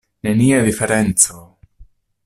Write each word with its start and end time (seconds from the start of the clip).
Nenia 0.27 0.63
diferenco! 0.69 1.37